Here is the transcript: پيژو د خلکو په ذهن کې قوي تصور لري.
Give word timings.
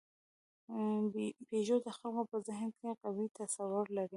پيژو 1.47 1.77
د 1.85 1.87
خلکو 1.97 2.23
په 2.31 2.37
ذهن 2.47 2.69
کې 2.79 2.89
قوي 3.01 3.27
تصور 3.39 3.85
لري. 3.97 4.09